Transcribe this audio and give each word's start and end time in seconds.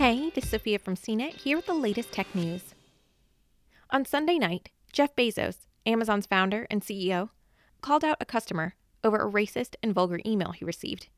Hey, 0.00 0.30
this 0.30 0.44
is 0.44 0.50
Sophia 0.52 0.78
from 0.78 0.96
CNET 0.96 1.34
here 1.34 1.58
with 1.58 1.66
the 1.66 1.74
latest 1.74 2.10
tech 2.10 2.34
news. 2.34 2.74
On 3.90 4.06
Sunday 4.06 4.38
night, 4.38 4.70
Jeff 4.94 5.14
Bezos, 5.14 5.66
Amazon's 5.84 6.24
founder 6.24 6.66
and 6.70 6.80
CEO, 6.80 7.28
called 7.82 8.02
out 8.02 8.16
a 8.18 8.24
customer 8.24 8.76
over 9.04 9.18
a 9.18 9.30
racist 9.30 9.74
and 9.82 9.92
vulgar 9.92 10.18
email 10.24 10.52
he 10.52 10.64
received. 10.64 11.08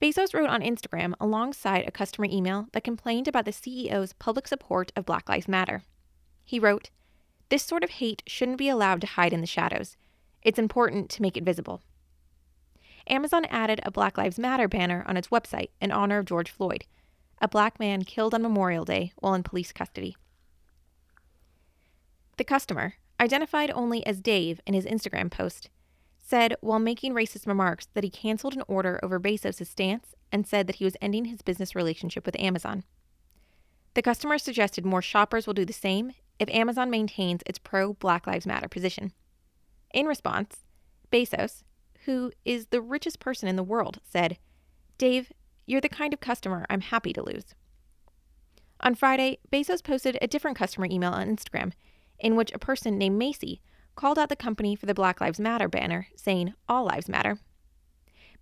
Bezos 0.00 0.32
wrote 0.32 0.48
on 0.48 0.62
Instagram 0.62 1.12
alongside 1.20 1.86
a 1.86 1.90
customer 1.90 2.28
email 2.30 2.68
that 2.72 2.82
complained 2.82 3.28
about 3.28 3.44
the 3.44 3.50
CEO's 3.50 4.14
public 4.14 4.48
support 4.48 4.92
of 4.96 5.04
Black 5.04 5.28
Lives 5.28 5.48
Matter. 5.48 5.82
He 6.46 6.58
wrote, 6.58 6.88
This 7.50 7.62
sort 7.62 7.84
of 7.84 7.90
hate 7.90 8.22
shouldn't 8.26 8.56
be 8.56 8.70
allowed 8.70 9.02
to 9.02 9.06
hide 9.06 9.34
in 9.34 9.42
the 9.42 9.46
shadows. 9.46 9.98
It's 10.40 10.58
important 10.58 11.10
to 11.10 11.20
make 11.20 11.36
it 11.36 11.44
visible. 11.44 11.82
Amazon 13.08 13.44
added 13.46 13.80
a 13.82 13.90
Black 13.90 14.18
Lives 14.18 14.38
Matter 14.38 14.68
banner 14.68 15.04
on 15.06 15.16
its 15.16 15.28
website 15.28 15.70
in 15.80 15.92
honor 15.92 16.18
of 16.18 16.26
George 16.26 16.50
Floyd, 16.50 16.84
a 17.40 17.48
black 17.48 17.78
man 17.78 18.02
killed 18.02 18.34
on 18.34 18.42
Memorial 18.42 18.84
Day 18.84 19.12
while 19.16 19.34
in 19.34 19.42
police 19.42 19.72
custody. 19.72 20.16
The 22.36 22.44
customer, 22.44 22.94
identified 23.20 23.70
only 23.70 24.04
as 24.06 24.20
Dave 24.20 24.60
in 24.66 24.74
his 24.74 24.84
Instagram 24.84 25.30
post, 25.30 25.70
said 26.18 26.56
while 26.60 26.78
making 26.78 27.14
racist 27.14 27.46
remarks 27.46 27.88
that 27.94 28.04
he 28.04 28.10
canceled 28.10 28.54
an 28.54 28.64
order 28.68 28.98
over 29.02 29.20
Bezos' 29.20 29.66
stance 29.66 30.14
and 30.32 30.46
said 30.46 30.66
that 30.66 30.76
he 30.76 30.84
was 30.84 30.96
ending 31.00 31.26
his 31.26 31.42
business 31.42 31.74
relationship 31.74 32.26
with 32.26 32.38
Amazon. 32.40 32.84
The 33.94 34.02
customer 34.02 34.36
suggested 34.36 34.84
more 34.84 35.00
shoppers 35.00 35.46
will 35.46 35.54
do 35.54 35.64
the 35.64 35.72
same 35.72 36.12
if 36.38 36.50
Amazon 36.50 36.90
maintains 36.90 37.42
its 37.46 37.58
pro 37.58 37.94
Black 37.94 38.26
Lives 38.26 38.46
Matter 38.46 38.68
position. 38.68 39.12
In 39.94 40.06
response, 40.06 40.64
Bezos, 41.10 41.62
who 42.06 42.32
is 42.44 42.66
the 42.66 42.80
richest 42.80 43.20
person 43.20 43.48
in 43.48 43.56
the 43.56 43.62
world, 43.62 44.00
said, 44.02 44.38
Dave, 44.96 45.32
you're 45.66 45.80
the 45.80 45.88
kind 45.88 46.14
of 46.14 46.20
customer 46.20 46.64
I'm 46.70 46.80
happy 46.80 47.12
to 47.12 47.22
lose. 47.22 47.54
On 48.80 48.94
Friday, 48.94 49.38
Bezos 49.52 49.82
posted 49.82 50.16
a 50.20 50.26
different 50.26 50.56
customer 50.56 50.86
email 50.90 51.12
on 51.12 51.28
Instagram 51.28 51.72
in 52.18 52.36
which 52.36 52.52
a 52.52 52.58
person 52.58 52.96
named 52.96 53.18
Macy 53.18 53.60
called 53.94 54.18
out 54.18 54.28
the 54.28 54.36
company 54.36 54.76
for 54.76 54.86
the 54.86 54.94
Black 54.94 55.20
Lives 55.20 55.40
Matter 55.40 55.68
banner, 55.68 56.08
saying, 56.14 56.54
All 56.68 56.84
Lives 56.84 57.08
Matter. 57.08 57.38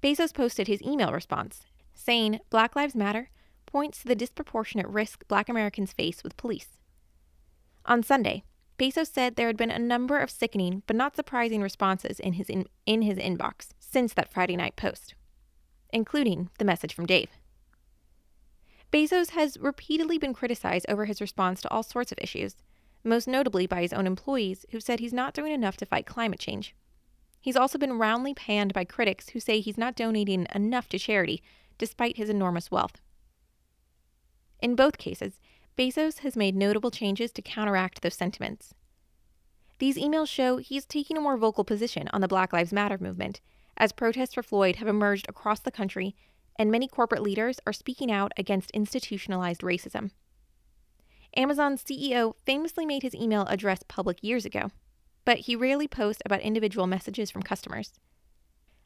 Bezos 0.03 0.35
posted 0.35 0.67
his 0.67 0.83
email 0.83 1.13
response, 1.13 1.63
saying, 1.95 2.41
Black 2.51 2.77
Lives 2.77 2.95
Matter 2.95 3.31
points 3.67 4.01
to 4.01 4.09
the 4.09 4.15
disproportionate 4.15 4.87
risk 4.87 5.27
black 5.27 5.49
Americans 5.49 5.93
face 5.93 6.23
with 6.23 6.37
police. 6.37 6.79
On 7.87 8.03
Sunday, 8.03 8.45
Bezos 8.79 9.13
said 9.13 9.37
there 9.37 9.47
had 9.47 9.57
been 9.57 9.71
a 9.71 9.79
number 9.79 10.19
of 10.19 10.31
sickening 10.31 10.83
but 10.87 10.97
not 10.97 11.15
surprising 11.15 11.63
responses 11.63 12.19
in 12.19 12.35
his, 12.35 12.49
in, 12.49 12.67
in 12.87 13.03
his 13.03 13.19
inbox 13.19 13.69
since 13.79 14.13
that 14.15 14.33
Friday 14.33 14.57
night 14.57 14.77
post, 14.77 15.15
including 15.93 16.51
the 16.59 16.65
message 16.65 16.93
from 16.93 17.07
Dave. 17.07 17.31
Bezos 18.93 19.31
has 19.31 19.59
repeatedly 19.59 20.19
been 20.19 20.35
criticized 20.35 20.87
over 20.89 21.05
his 21.05 21.21
response 21.21 21.61
to 21.63 21.71
all 21.71 21.83
sorts 21.83 22.13
of 22.13 22.19
issues, 22.21 22.57
most 23.05 23.29
notably 23.29 23.67
by 23.67 23.83
his 23.83 23.93
own 23.93 24.07
employees 24.07 24.65
who 24.71 24.81
said 24.81 25.01
he's 25.01 25.13
not 25.13 25.35
doing 25.35 25.53
enough 25.53 25.77
to 25.77 25.87
fight 25.87 26.07
climate 26.07 26.41
change. 26.41 26.75
He's 27.41 27.57
also 27.57 27.77
been 27.77 27.99
roundly 27.99 28.35
panned 28.35 28.73
by 28.73 28.85
critics 28.85 29.31
who 29.31 29.41
say 29.41 29.61
he's 29.61 29.77
not 29.77 29.95
donating 29.95 30.47
enough 30.55 30.89
to 30.89 30.99
charity 30.99 31.43
despite 31.77 32.17
his 32.17 32.31
enormous 32.31 32.71
wealth. 32.71 33.03
In 34.61 34.75
both 34.75 34.97
cases, 34.97 35.41
Bezos 35.77 36.19
has 36.21 36.37
made 36.37 36.55
notable 36.55 36.91
changes 36.91 37.33
to 37.33 37.43
counteract 37.43 38.03
those 38.03 38.15
sentiments. 38.15 38.75
These 39.79 39.99
emails 39.99 40.29
show 40.29 40.59
he's 40.59 40.87
taking 40.87 41.17
a 41.17 41.21
more 41.21 41.37
vocal 41.37 41.65
position 41.65 42.09
on 42.13 42.21
the 42.21 42.29
Black 42.29 42.53
Lives 42.53 42.73
Matter 42.73 42.99
movement, 42.99 43.41
as 43.77 43.91
protests 43.91 44.35
for 44.35 44.43
Floyd 44.43 44.77
have 44.77 44.87
emerged 44.87 45.27
across 45.29 45.61
the 45.61 45.73
country 45.73 46.15
and 46.57 46.71
many 46.71 46.87
corporate 46.87 47.23
leaders 47.23 47.59
are 47.67 47.73
speaking 47.73 48.11
out 48.11 48.33
against 48.37 48.71
institutionalized 48.71 49.63
racism. 49.63 50.11
Amazon's 51.37 51.83
CEO 51.83 52.35
famously 52.45 52.87
made 52.87 53.03
his 53.03 53.15
email 53.15 53.43
address 53.49 53.81
public 53.89 54.23
years 54.23 54.45
ago, 54.45 54.71
but 55.25 55.39
he 55.41 55.57
rarely 55.57 55.89
posts 55.89 56.23
about 56.25 56.41
individual 56.41 56.87
messages 56.87 57.31
from 57.31 57.43
customers. 57.43 57.95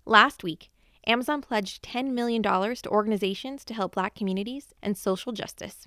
Last 0.07 0.43
week, 0.43 0.71
Amazon 1.07 1.43
pledged 1.43 1.83
$10 1.83 2.13
million 2.13 2.43
to 2.43 2.89
organizations 2.89 3.65
to 3.67 3.75
help 3.75 3.95
black 3.95 4.15
communities 4.15 4.73
and 4.83 4.97
social 4.97 5.33
justice. 5.33 5.87